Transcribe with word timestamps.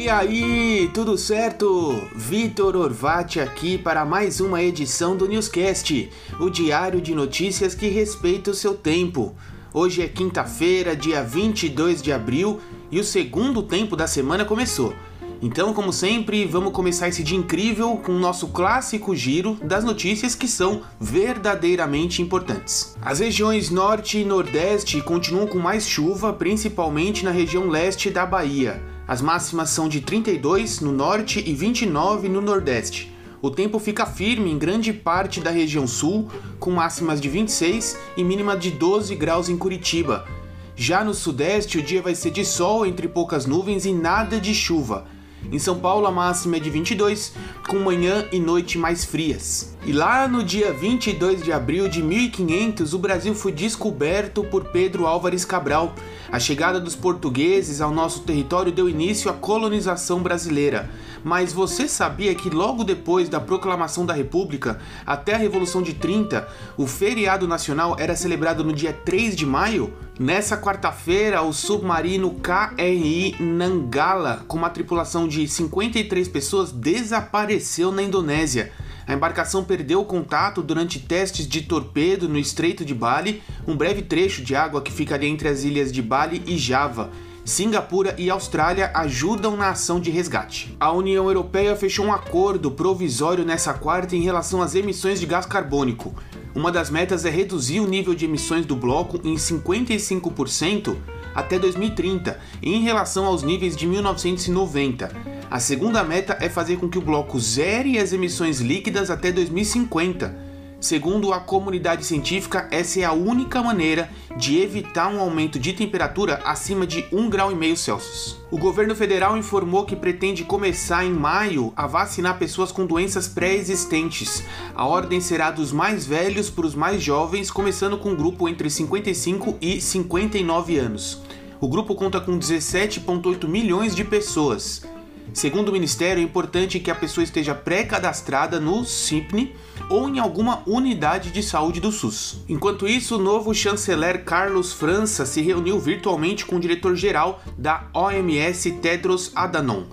E 0.00 0.08
aí, 0.08 0.90
tudo 0.94 1.18
certo? 1.18 1.92
Vitor 2.16 2.74
Orvati 2.74 3.38
aqui 3.38 3.76
para 3.76 4.02
mais 4.02 4.40
uma 4.40 4.62
edição 4.62 5.14
do 5.14 5.28
Newscast, 5.28 6.10
o 6.40 6.48
diário 6.48 7.02
de 7.02 7.14
notícias 7.14 7.74
que 7.74 7.86
respeita 7.86 8.50
o 8.50 8.54
seu 8.54 8.72
tempo. 8.74 9.34
Hoje 9.74 10.00
é 10.00 10.08
quinta-feira, 10.08 10.96
dia 10.96 11.22
22 11.22 12.00
de 12.00 12.14
abril, 12.14 12.62
e 12.90 12.98
o 12.98 13.04
segundo 13.04 13.62
tempo 13.62 13.94
da 13.94 14.06
semana 14.06 14.42
começou. 14.42 14.94
Então, 15.42 15.74
como 15.74 15.92
sempre, 15.92 16.46
vamos 16.46 16.72
começar 16.72 17.08
esse 17.08 17.22
dia 17.22 17.36
incrível 17.36 17.98
com 17.98 18.12
o 18.12 18.18
nosso 18.18 18.48
clássico 18.48 19.14
giro 19.14 19.58
das 19.62 19.84
notícias 19.84 20.34
que 20.34 20.48
são 20.48 20.80
verdadeiramente 20.98 22.22
importantes. 22.22 22.96
As 23.02 23.18
regiões 23.18 23.68
norte 23.68 24.16
e 24.16 24.24
nordeste 24.24 25.02
continuam 25.02 25.46
com 25.46 25.58
mais 25.58 25.86
chuva, 25.86 26.32
principalmente 26.32 27.22
na 27.22 27.30
região 27.30 27.68
leste 27.68 28.08
da 28.08 28.24
Bahia. 28.24 28.89
As 29.10 29.20
máximas 29.20 29.70
são 29.70 29.88
de 29.88 30.00
32 30.00 30.78
no 30.78 30.92
norte 30.92 31.42
e 31.44 31.52
29 31.52 32.28
no 32.28 32.40
nordeste. 32.40 33.12
O 33.42 33.50
tempo 33.50 33.80
fica 33.80 34.06
firme 34.06 34.52
em 34.52 34.56
grande 34.56 34.92
parte 34.92 35.40
da 35.40 35.50
região 35.50 35.84
sul, 35.84 36.28
com 36.60 36.70
máximas 36.70 37.20
de 37.20 37.28
26 37.28 37.98
e 38.16 38.22
mínima 38.22 38.56
de 38.56 38.70
12 38.70 39.16
graus 39.16 39.48
em 39.48 39.58
Curitiba. 39.58 40.28
Já 40.76 41.02
no 41.02 41.12
sudeste, 41.12 41.76
o 41.76 41.82
dia 41.82 42.00
vai 42.00 42.14
ser 42.14 42.30
de 42.30 42.44
sol 42.44 42.86
entre 42.86 43.08
poucas 43.08 43.46
nuvens 43.46 43.84
e 43.84 43.92
nada 43.92 44.38
de 44.38 44.54
chuva. 44.54 45.08
Em 45.50 45.58
São 45.58 45.78
Paulo, 45.78 46.06
a 46.06 46.10
máxima 46.10 46.56
é 46.56 46.60
de 46.60 46.70
22, 46.70 47.32
com 47.66 47.78
manhã 47.78 48.26
e 48.30 48.38
noite 48.38 48.78
mais 48.78 49.04
frias. 49.04 49.74
E 49.84 49.92
lá 49.92 50.28
no 50.28 50.44
dia 50.44 50.72
22 50.72 51.42
de 51.42 51.52
abril 51.52 51.88
de 51.88 52.02
1500, 52.02 52.92
o 52.92 52.98
Brasil 52.98 53.34
foi 53.34 53.50
descoberto 53.50 54.44
por 54.44 54.66
Pedro 54.66 55.06
Álvares 55.06 55.44
Cabral. 55.44 55.94
A 56.30 56.38
chegada 56.38 56.78
dos 56.78 56.94
portugueses 56.94 57.80
ao 57.80 57.90
nosso 57.90 58.20
território 58.20 58.70
deu 58.70 58.88
início 58.88 59.30
à 59.30 59.34
colonização 59.34 60.22
brasileira. 60.22 60.88
Mas 61.24 61.52
você 61.52 61.88
sabia 61.88 62.34
que 62.34 62.48
logo 62.48 62.84
depois 62.84 63.28
da 63.28 63.40
proclamação 63.40 64.06
da 64.06 64.14
República, 64.14 64.78
até 65.04 65.34
a 65.34 65.38
Revolução 65.38 65.82
de 65.82 65.94
30, 65.94 66.46
o 66.76 66.86
feriado 66.86 67.48
nacional 67.48 67.96
era 67.98 68.14
celebrado 68.14 68.62
no 68.62 68.72
dia 68.72 68.92
3 68.92 69.34
de 69.34 69.46
maio? 69.46 69.92
Nessa 70.20 70.54
quarta-feira, 70.54 71.40
o 71.40 71.50
submarino 71.50 72.34
KRI 72.42 73.36
Nangala, 73.40 74.44
com 74.46 74.58
uma 74.58 74.68
tripulação 74.68 75.26
de 75.26 75.48
53 75.48 76.28
pessoas, 76.28 76.70
desapareceu 76.70 77.90
na 77.90 78.02
Indonésia. 78.02 78.70
A 79.06 79.14
embarcação 79.14 79.64
perdeu 79.64 80.02
o 80.02 80.04
contato 80.04 80.60
durante 80.60 80.98
testes 80.98 81.48
de 81.48 81.62
torpedo 81.62 82.28
no 82.28 82.36
Estreito 82.36 82.84
de 82.84 82.94
Bali, 82.94 83.42
um 83.66 83.74
breve 83.74 84.02
trecho 84.02 84.42
de 84.42 84.54
água 84.54 84.82
que 84.82 84.92
ficaria 84.92 85.26
entre 85.26 85.48
as 85.48 85.64
ilhas 85.64 85.90
de 85.90 86.02
Bali 86.02 86.42
e 86.46 86.58
Java. 86.58 87.10
Singapura 87.42 88.14
e 88.18 88.28
Austrália 88.28 88.90
ajudam 88.92 89.56
na 89.56 89.70
ação 89.70 89.98
de 89.98 90.10
resgate. 90.10 90.76
A 90.78 90.92
União 90.92 91.28
Europeia 91.28 91.74
fechou 91.74 92.04
um 92.04 92.12
acordo 92.12 92.70
provisório 92.70 93.42
nessa 93.42 93.72
quarta 93.72 94.14
em 94.14 94.20
relação 94.20 94.60
às 94.60 94.74
emissões 94.74 95.18
de 95.18 95.24
gás 95.24 95.46
carbônico. 95.46 96.14
Uma 96.54 96.72
das 96.72 96.90
metas 96.90 97.24
é 97.24 97.30
reduzir 97.30 97.80
o 97.80 97.86
nível 97.86 98.14
de 98.14 98.24
emissões 98.24 98.66
do 98.66 98.74
bloco 98.74 99.20
em 99.22 99.36
55% 99.36 100.96
até 101.34 101.58
2030, 101.58 102.40
em 102.62 102.82
relação 102.82 103.24
aos 103.24 103.42
níveis 103.42 103.76
de 103.76 103.86
1990. 103.86 105.10
A 105.48 105.60
segunda 105.60 106.02
meta 106.02 106.36
é 106.40 106.48
fazer 106.48 106.76
com 106.76 106.88
que 106.88 106.98
o 106.98 107.02
bloco 107.02 107.38
zere 107.38 107.98
as 107.98 108.12
emissões 108.12 108.60
líquidas 108.60 109.10
até 109.10 109.30
2050 109.30 110.39
Segundo 110.80 111.34
a 111.34 111.38
comunidade 111.38 112.06
científica, 112.06 112.66
essa 112.70 113.00
é 113.00 113.04
a 113.04 113.12
única 113.12 113.62
maneira 113.62 114.10
de 114.34 114.58
evitar 114.58 115.12
um 115.12 115.20
aumento 115.20 115.58
de 115.58 115.74
temperatura 115.74 116.40
acima 116.42 116.86
de 116.86 117.02
1,5 117.12 117.28
grau 117.28 117.50
Celsius. 117.76 118.38
O 118.50 118.56
governo 118.56 118.96
federal 118.96 119.36
informou 119.36 119.84
que 119.84 119.94
pretende 119.94 120.42
começar 120.42 121.04
em 121.04 121.12
maio 121.12 121.70
a 121.76 121.86
vacinar 121.86 122.38
pessoas 122.38 122.72
com 122.72 122.86
doenças 122.86 123.28
pré-existentes. 123.28 124.42
A 124.74 124.86
ordem 124.86 125.20
será 125.20 125.50
dos 125.50 125.70
mais 125.70 126.06
velhos 126.06 126.48
para 126.48 126.64
os 126.64 126.74
mais 126.74 127.02
jovens, 127.02 127.50
começando 127.50 127.98
com 127.98 128.12
um 128.12 128.16
grupo 128.16 128.48
entre 128.48 128.70
55 128.70 129.58
e 129.60 129.82
59 129.82 130.78
anos. 130.78 131.20
O 131.60 131.68
grupo 131.68 131.94
conta 131.94 132.18
com 132.18 132.38
17,8 132.38 133.46
milhões 133.46 133.94
de 133.94 134.02
pessoas. 134.02 134.82
Segundo 135.32 135.68
o 135.68 135.72
Ministério, 135.72 136.20
é 136.20 136.24
importante 136.24 136.80
que 136.80 136.90
a 136.90 136.94
pessoa 136.94 137.22
esteja 137.22 137.54
pré-cadastrada 137.54 138.58
no 138.58 138.84
SIPNE 138.84 139.54
ou 139.88 140.08
em 140.08 140.18
alguma 140.18 140.62
unidade 140.66 141.30
de 141.30 141.42
saúde 141.42 141.80
do 141.80 141.92
SUS. 141.92 142.38
Enquanto 142.48 142.86
isso, 142.86 143.16
o 143.16 143.22
novo 143.22 143.54
chanceler 143.54 144.24
Carlos 144.24 144.72
França 144.72 145.24
se 145.24 145.40
reuniu 145.40 145.78
virtualmente 145.78 146.44
com 146.44 146.56
o 146.56 146.60
diretor-geral 146.60 147.40
da 147.56 147.88
OMS, 147.94 148.72
Tedros 148.72 149.30
Adhanom. 149.34 149.84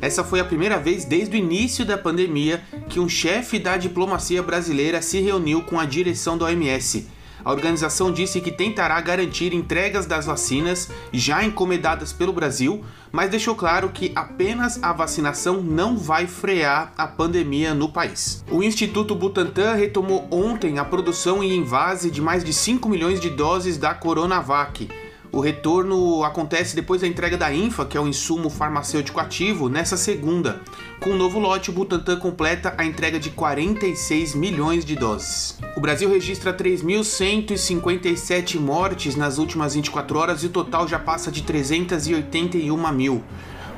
Essa 0.00 0.22
foi 0.22 0.38
a 0.38 0.44
primeira 0.44 0.78
vez 0.78 1.04
desde 1.04 1.36
o 1.36 1.38
início 1.38 1.84
da 1.84 1.98
pandemia 1.98 2.62
que 2.88 3.00
um 3.00 3.08
chefe 3.08 3.58
da 3.58 3.76
diplomacia 3.76 4.42
brasileira 4.42 5.02
se 5.02 5.20
reuniu 5.20 5.62
com 5.62 5.80
a 5.80 5.84
direção 5.84 6.38
da 6.38 6.46
OMS. 6.46 7.08
A 7.44 7.52
organização 7.52 8.10
disse 8.10 8.40
que 8.40 8.50
tentará 8.50 9.00
garantir 9.00 9.52
entregas 9.52 10.06
das 10.06 10.26
vacinas 10.26 10.88
já 11.12 11.44
encomendadas 11.44 12.12
pelo 12.12 12.32
Brasil, 12.32 12.82
mas 13.12 13.30
deixou 13.30 13.54
claro 13.54 13.90
que 13.90 14.12
apenas 14.14 14.82
a 14.82 14.92
vacinação 14.92 15.62
não 15.62 15.96
vai 15.96 16.26
frear 16.26 16.92
a 16.96 17.06
pandemia 17.06 17.74
no 17.74 17.88
país. 17.88 18.44
O 18.50 18.62
Instituto 18.62 19.14
Butantan 19.14 19.74
retomou 19.74 20.26
ontem 20.30 20.78
a 20.78 20.84
produção 20.84 21.44
e 21.44 21.54
invase 21.54 22.10
de 22.10 22.20
mais 22.20 22.42
de 22.42 22.52
5 22.52 22.88
milhões 22.88 23.20
de 23.20 23.28
doses 23.28 23.76
da 23.76 23.94
Coronavac 23.94 24.88
o 25.34 25.40
retorno 25.40 26.22
acontece 26.22 26.76
depois 26.76 27.00
da 27.00 27.08
entrega 27.08 27.36
da 27.36 27.52
INFA, 27.52 27.84
que 27.84 27.96
é 27.96 28.00
o 28.00 28.06
insumo 28.06 28.48
farmacêutico 28.48 29.18
ativo, 29.18 29.68
nessa 29.68 29.96
segunda. 29.96 30.60
Com 31.00 31.10
o 31.10 31.16
novo 31.16 31.40
lote, 31.40 31.70
o 31.70 31.72
Butantan 31.72 32.20
completa 32.20 32.72
a 32.78 32.84
entrega 32.84 33.18
de 33.18 33.30
46 33.30 34.36
milhões 34.36 34.84
de 34.84 34.94
doses. 34.94 35.58
O 35.76 35.80
Brasil 35.80 36.08
registra 36.08 36.54
3.157 36.54 38.60
mortes 38.60 39.16
nas 39.16 39.38
últimas 39.38 39.74
24 39.74 40.16
horas 40.16 40.44
e 40.44 40.46
o 40.46 40.50
total 40.50 40.86
já 40.86 41.00
passa 41.00 41.32
de 41.32 41.42
381 41.42 42.92
mil. 42.92 43.24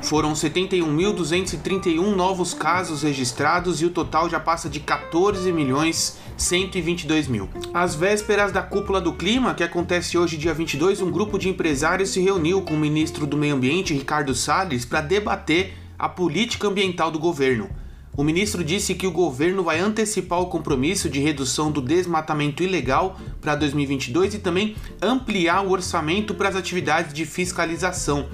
Foram 0.01 0.33
71.231 0.33 2.15
novos 2.15 2.53
casos 2.53 3.01
registrados 3.03 3.81
e 3.81 3.85
o 3.85 3.89
total 3.89 4.29
já 4.29 4.39
passa 4.39 4.69
de 4.69 4.79
14 4.79 5.51
milhões 5.51 6.17
122 6.37 7.27
mil. 7.27 7.49
Às 7.73 7.95
vésperas 7.95 8.51
da 8.51 8.61
cúpula 8.61 9.01
do 9.01 9.13
clima, 9.13 9.53
que 9.53 9.63
acontece 9.63 10.17
hoje, 10.17 10.37
dia 10.37 10.53
22, 10.53 11.01
um 11.01 11.11
grupo 11.11 11.37
de 11.37 11.49
empresários 11.49 12.11
se 12.11 12.21
reuniu 12.21 12.61
com 12.61 12.75
o 12.75 12.79
ministro 12.79 13.25
do 13.25 13.35
Meio 13.35 13.55
Ambiente, 13.55 13.93
Ricardo 13.93 14.33
Salles, 14.33 14.85
para 14.85 15.01
debater 15.01 15.73
a 15.97 16.07
política 16.07 16.67
ambiental 16.67 17.09
do 17.09 17.19
governo. 17.19 17.69
O 18.15 18.23
ministro 18.23 18.63
disse 18.63 18.95
que 18.95 19.05
o 19.05 19.11
governo 19.11 19.63
vai 19.63 19.79
antecipar 19.79 20.39
o 20.39 20.47
compromisso 20.47 21.07
de 21.07 21.19
redução 21.19 21.71
do 21.71 21.81
desmatamento 21.81 22.63
ilegal 22.63 23.19
para 23.39 23.55
2022 23.55 24.33
e 24.33 24.39
também 24.39 24.75
ampliar 24.99 25.63
o 25.63 25.69
orçamento 25.69 26.33
para 26.33 26.49
as 26.49 26.55
atividades 26.55 27.13
de 27.13 27.25
fiscalização. 27.25 28.27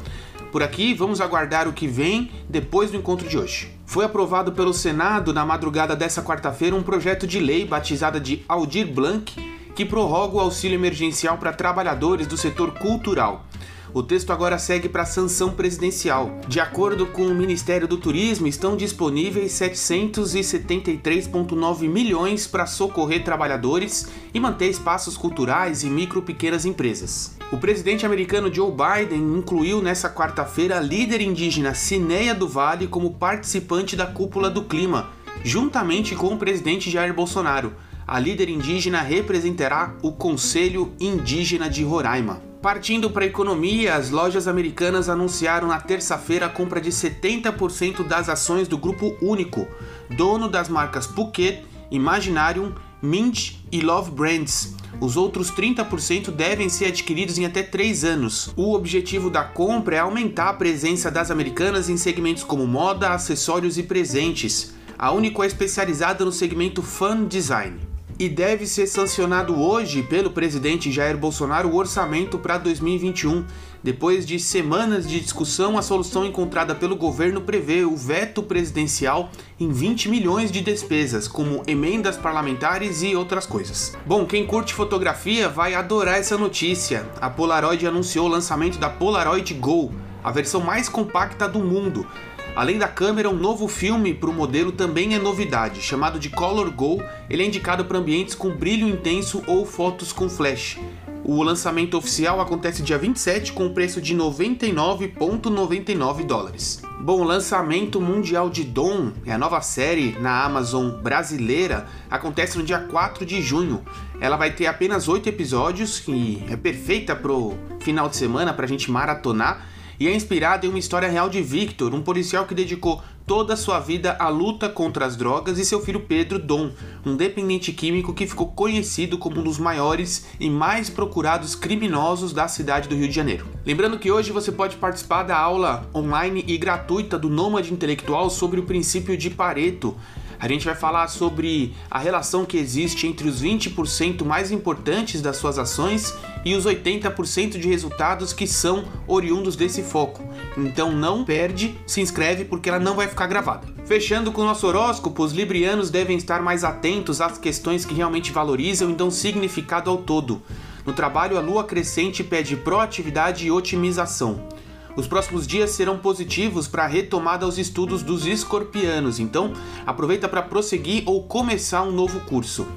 Por 0.53 0.62
aqui, 0.62 0.94
vamos 0.94 1.19
aguardar 1.19 1.68
o 1.68 1.74
que 1.74 1.88
vem 1.88 2.30
depois 2.47 2.91
do 2.91 2.97
encontro 2.97 3.28
de 3.28 3.36
hoje. 3.36 3.75
Foi 3.88 4.06
aprovado 4.06 4.52
pelo 4.52 4.72
Senado 4.72 5.34
na 5.34 5.44
madrugada 5.44 5.96
dessa 5.96 6.22
quarta-feira 6.22 6.75
um 6.75 6.84
projeto 6.84 7.25
de 7.25 7.40
lei 7.40 7.66
batizada 7.66 8.19
de 8.19 8.46
Aldir 8.47 8.86
Blanc, 8.86 9.34
que 9.75 9.84
prorroga 9.84 10.36
o 10.36 10.40
auxílio 10.40 10.75
emergencial 10.75 11.40
para 11.40 11.53
trabalhadores 11.53 12.28
do 12.28 12.38
setor 12.38 12.72
cultural. 12.75 13.47
O 13.96 14.02
texto 14.02 14.34
agora 14.34 14.58
segue 14.58 14.90
para 14.90 15.04
a 15.04 15.06
sanção 15.06 15.52
presidencial. 15.52 16.40
De 16.48 16.59
acordo 16.59 17.06
com 17.06 17.28
o 17.28 17.36
Ministério 17.36 17.88
do 17.88 17.96
Turismo, 17.96 18.48
estão 18.48 18.76
disponíveis 18.76 19.52
773,9 19.52 21.88
milhões 21.88 22.48
para 22.48 22.66
socorrer 22.66 23.24
trabalhadores 23.24 24.08
e 24.34 24.40
manter 24.40 24.70
espaços 24.70 25.16
culturais 25.16 25.84
e 25.84 25.92
micro 25.92 26.24
pequenas 26.24 26.66
empresas. 26.66 27.38
O 27.52 27.59
presidente 27.59 28.04
americano 28.04 28.51
Joe 28.51 28.72
Biden 28.72 29.38
incluiu 29.38 29.80
nessa 29.80 30.10
quarta-feira 30.10 30.80
a 30.80 30.81
líder 30.81 31.22
indígena 31.22 31.75
Cineia 31.75 32.34
do 32.34 32.48
Vale 32.48 32.88
como 32.88 33.13
participante 33.13 33.96
da 33.96 34.07
cúpula 34.07 34.50
do 34.50 34.63
clima, 34.63 35.12
juntamente 35.44 36.16
com 36.16 36.34
o 36.34 36.38
presidente 36.38 36.89
Jair 36.89 37.13
Bolsonaro. 37.13 37.75
A 38.07 38.19
líder 38.19 38.50
indígena 38.50 39.04
representará 39.04 39.94
o 40.01 40.12
Conselho 40.12 40.94
Indígena 41.00 41.69
de 41.69 41.84
Roraima. 41.84 42.52
Partindo 42.63 43.10
para 43.10 43.25
a 43.25 43.27
economia, 43.27 43.94
as 43.94 44.10
lojas 44.10 44.48
americanas 44.48 45.10
anunciaram 45.10 45.68
na 45.68 45.81
terça-feira 45.81 46.45
a 46.45 46.50
compra 46.50 46.80
de 46.80 46.92
70% 46.92 48.07
das 48.07 48.30
ações 48.30 48.69
do 48.69 48.77
Grupo 48.77 49.18
Único, 49.21 49.68
dono 50.10 50.48
das 50.48 50.69
marcas 50.69 51.06
Phuket, 51.06 51.65
Imaginarium, 51.92 52.74
Mint 53.01 53.56
e 53.69 53.81
Love 53.81 54.12
Brands 54.12 54.75
os 55.01 55.18
outros 55.18 55.51
30% 55.51 56.31
devem 56.31 56.69
ser 56.69 56.86
adquiridos 56.86 57.38
em 57.38 57.45
até 57.45 57.62
3 57.62 58.06
anos. 58.06 58.54
O 58.56 58.74
objetivo 58.74 59.30
da 59.30 59.44
compra 59.44 59.98
é 59.98 60.00
aumentar 60.00 60.50
a 60.50 60.54
presença 60.54 61.12
das 61.12 61.30
americanas 61.30 61.89
em 61.89 61.98
segmentos 61.98 62.44
como 62.44 62.65
moda, 62.65 63.10
acessórios 63.10 63.77
e 63.77 63.83
presentes. 63.83 64.74
A 64.98 65.12
Unico 65.12 65.44
é 65.44 65.48
especializada 65.48 66.24
no 66.24 66.31
segmento 66.31 66.81
Fun 66.81 67.25
Design. 67.25 67.93
E 68.19 68.30
deve 68.30 68.65
ser 68.65 68.88
sancionado 68.88 69.60
hoje 69.60 70.04
pelo 70.04 70.30
presidente 70.30 70.92
Jair 70.92 71.18
Bolsonaro 71.18 71.69
o 71.69 71.75
orçamento 71.75 72.38
para 72.38 72.57
2021. 72.57 73.45
Depois 73.83 74.25
de 74.25 74.39
semanas 74.39 75.07
de 75.07 75.19
discussão, 75.19 75.77
a 75.77 75.81
solução 75.81 76.25
encontrada 76.25 76.74
pelo 76.74 76.95
governo 76.95 77.42
prevê 77.42 77.83
o 77.83 77.98
veto 77.98 78.42
presidencial 78.42 79.30
em 79.60 79.69
20 79.69 80.07
milhões 80.07 80.51
de 80.51 80.62
despesas, 80.62 81.27
como 81.27 81.63
emendas 81.68 82.15
parlamentares 82.15 83.04
e 83.04 83.13
outras 83.15 83.45
coisas. 83.45 83.94
Bom, 84.06 84.25
quem 84.25 84.45
curte 84.45 84.74
fotografia 84.74 85.50
vai 85.50 85.74
adorar 85.74 86.18
essa 86.18 86.38
notícia. 86.38 87.06
A 87.19 87.30
Polaroid 87.30 87.86
anunciou 87.86 88.27
o 88.27 88.30
lançamento 88.30 88.77
da 88.80 88.89
Polaroid 88.89 89.54
Go, 89.56 89.92
a 90.24 90.31
versão 90.31 90.62
mais 90.62 90.88
compacta 90.88 91.48
do 91.48 91.60
mundo. 91.60 92.07
Além 92.55 92.77
da 92.77 92.88
câmera, 92.88 93.31
um 93.31 93.35
novo 93.35 93.67
filme 93.67 94.13
para 94.13 94.29
o 94.29 94.33
modelo 94.33 94.71
também 94.71 95.15
é 95.15 95.19
novidade, 95.19 95.81
chamado 95.81 96.19
de 96.19 96.29
Color 96.29 96.71
Go. 96.71 97.01
Ele 97.27 97.41
é 97.41 97.47
indicado 97.47 97.83
para 97.85 97.97
ambientes 97.97 98.35
com 98.35 98.55
brilho 98.55 98.88
intenso 98.88 99.41
ou 99.47 99.65
fotos 99.65 100.13
com 100.13 100.29
flash. 100.29 100.77
O 101.23 101.41
lançamento 101.41 101.97
oficial 101.97 102.39
acontece 102.39 102.83
dia 102.83 102.95
27 102.97 103.53
com 103.53 103.73
preço 103.73 104.00
de 104.00 104.15
99,99 104.15 106.25
dólares. 106.25 106.83
Bom, 107.00 107.21
o 107.21 107.23
lançamento 107.23 108.00
mundial 108.00 108.51
de 108.51 108.63
Dom, 108.63 109.13
é 109.25 109.31
a 109.31 109.38
nova 109.38 109.59
série 109.61 110.15
na 110.19 110.44
Amazon 110.44 110.91
brasileira, 111.01 111.88
acontece 112.07 112.55
no 112.57 112.63
dia 112.63 112.79
4 112.79 113.25
de 113.25 113.41
junho. 113.41 113.83
Ela 114.21 114.38
vai 114.38 114.51
ter 114.51 114.67
apenas 114.67 115.07
8 115.07 115.27
episódios 115.27 116.03
e 116.07 116.44
é 116.47 116.55
perfeita 116.55 117.15
pro 117.15 117.55
final 117.79 118.07
de 118.07 118.15
semana 118.15 118.53
para 118.53 118.65
a 118.65 118.69
gente 118.69 118.91
maratonar 118.91 119.73
e 120.03 120.07
é 120.09 120.13
inspirada 120.13 120.65
em 120.65 120.69
uma 120.69 120.79
história 120.79 121.07
real 121.07 121.29
de 121.29 121.41
Victor, 121.41 121.95
um 121.95 122.01
policial 122.01 122.45
que 122.45 122.53
dedicou 122.53 123.01
toda 123.25 123.53
a 123.53 123.57
sua 123.57 123.79
vida 123.79 124.17
à 124.19 124.27
luta 124.27 124.67
contra 124.67 125.05
as 125.05 125.15
drogas, 125.15 125.57
e 125.57 125.63
seu 125.63 125.79
filho 125.79 126.01
Pedro 126.01 126.38
Dom, 126.38 126.71
um 127.05 127.15
dependente 127.15 127.71
químico 127.71 128.13
que 128.13 128.27
ficou 128.27 128.47
conhecido 128.47 129.17
como 129.17 129.39
um 129.39 129.44
dos 129.44 129.57
maiores 129.57 130.27
e 130.41 130.50
mais 130.50 130.89
procurados 130.89 131.55
criminosos 131.55 132.33
da 132.33 132.50
cidade 132.50 132.89
do 132.89 132.95
Rio 132.95 133.07
de 133.07 133.15
Janeiro. 133.15 133.45
Lembrando 133.65 133.97
que 133.97 134.11
hoje 134.11 134.33
você 134.33 134.51
pode 134.51 134.75
participar 134.75 135.23
da 135.23 135.38
aula 135.38 135.89
online 135.95 136.44
e 136.45 136.57
gratuita 136.57 137.17
do 137.17 137.29
Nômade 137.29 137.71
Intelectual 137.71 138.29
sobre 138.29 138.59
o 138.59 138.63
princípio 138.63 139.15
de 139.15 139.29
Pareto. 139.29 139.95
A 140.44 140.48
gente 140.50 140.66
vai 140.66 140.75
falar 140.75 141.07
sobre 141.07 141.74
a 141.90 141.98
relação 141.98 142.44
que 142.44 142.57
existe 142.57 143.07
entre 143.07 143.30
os 143.30 143.42
20% 143.42 144.25
mais 144.25 144.51
importantes 144.51 145.22
das 145.22 145.38
suas 145.38 145.57
ações 145.57 146.13
e 146.44 146.54
os 146.54 146.66
80% 146.66 147.57
de 147.57 147.66
resultados 147.69 148.34
que 148.34 148.45
são 148.45 148.84
oriundos 149.07 149.56
desse 149.56 149.81
foco. 149.81 150.22
Então 150.57 150.92
não 150.92 151.24
perde, 151.24 151.74
se 151.88 152.01
inscreve 152.01 152.44
porque 152.44 152.68
ela 152.68 152.78
não 152.78 152.94
vai 152.94 153.07
ficar 153.07 153.25
gravada. 153.28 153.69
Fechando 153.86 154.34
com 154.34 154.42
o 154.42 154.45
nosso 154.45 154.68
horóscopo, 154.68 155.24
os 155.24 155.31
librianos 155.31 155.90
devem 155.90 156.18
estar 156.18 156.42
mais 156.42 156.66
atentos 156.66 157.22
às 157.22 157.38
questões 157.38 157.86
que 157.86 157.94
realmente 157.94 158.34
valorizam 158.34 158.92
e 158.92 158.96
dão 158.96 159.10
significado 159.10 159.89
ao 159.89 160.00
todo. 160.00 160.42
No 160.86 160.92
trabalho, 160.92 161.38
a 161.38 161.42
lua 161.42 161.63
crescente 161.63 162.22
pede 162.22 162.57
proatividade 162.57 163.48
e 163.48 163.51
otimização. 163.51 164.46
Os 164.95 165.07
próximos 165.07 165.48
dias 165.48 165.72
serão 165.72 165.98
positivos 165.98 166.68
para 166.68 166.84
a 166.84 166.88
retomada 166.88 167.45
aos 167.45 167.57
estudos 167.57 168.04
dos 168.04 168.28
escorpianos, 168.28 169.19
então 169.19 169.54
aproveita 169.86 170.30
para 170.30 170.44
prosseguir 170.44 171.04
ou 171.07 171.24
começar 171.24 171.81
um 171.81 171.92
novo 171.92 172.19
curso. 172.22 172.68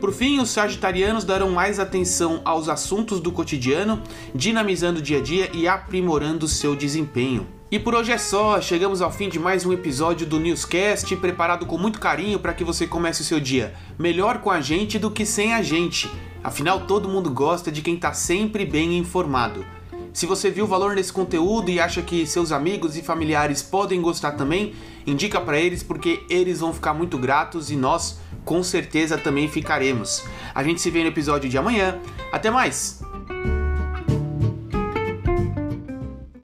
Por 0.00 0.12
fim, 0.12 0.38
os 0.38 0.50
sagitarianos 0.50 1.24
darão 1.24 1.50
mais 1.50 1.78
atenção 1.78 2.40
aos 2.44 2.68
assuntos 2.68 3.20
do 3.20 3.32
cotidiano, 3.32 4.00
dinamizando 4.34 5.00
o 5.00 5.02
dia 5.02 5.18
a 5.18 5.22
dia 5.22 5.50
e 5.52 5.68
aprimorando 5.68 6.48
seu 6.48 6.74
desempenho. 6.74 7.46
E 7.70 7.78
por 7.78 7.94
hoje 7.94 8.12
é 8.12 8.16
só, 8.16 8.62
chegamos 8.62 9.02
ao 9.02 9.12
fim 9.12 9.28
de 9.28 9.38
mais 9.38 9.66
um 9.66 9.72
episódio 9.72 10.26
do 10.26 10.40
Newscast, 10.40 11.14
preparado 11.16 11.66
com 11.66 11.76
muito 11.76 12.00
carinho 12.00 12.38
para 12.38 12.54
que 12.54 12.64
você 12.64 12.86
comece 12.86 13.20
o 13.20 13.24
seu 13.24 13.38
dia 13.38 13.74
melhor 13.98 14.38
com 14.38 14.50
a 14.50 14.60
gente 14.62 14.98
do 14.98 15.10
que 15.10 15.26
sem 15.26 15.52
a 15.52 15.60
gente. 15.60 16.08
Afinal, 16.42 16.86
todo 16.86 17.08
mundo 17.10 17.28
gosta 17.28 17.70
de 17.70 17.82
quem 17.82 17.96
está 17.96 18.14
sempre 18.14 18.64
bem 18.64 18.96
informado. 18.96 19.66
Se 20.18 20.26
você 20.26 20.50
viu 20.50 20.66
valor 20.66 20.96
nesse 20.96 21.12
conteúdo 21.12 21.70
e 21.70 21.78
acha 21.78 22.02
que 22.02 22.26
seus 22.26 22.50
amigos 22.50 22.96
e 22.96 23.02
familiares 23.02 23.62
podem 23.62 24.02
gostar 24.02 24.32
também, 24.32 24.74
indica 25.06 25.40
para 25.40 25.60
eles 25.60 25.80
porque 25.84 26.24
eles 26.28 26.58
vão 26.58 26.74
ficar 26.74 26.92
muito 26.92 27.16
gratos 27.16 27.70
e 27.70 27.76
nós 27.76 28.18
com 28.44 28.60
certeza 28.64 29.16
também 29.16 29.46
ficaremos. 29.46 30.24
A 30.52 30.64
gente 30.64 30.80
se 30.80 30.90
vê 30.90 31.02
no 31.02 31.08
episódio 31.08 31.48
de 31.48 31.56
amanhã. 31.56 32.00
Até 32.32 32.50
mais! 32.50 33.00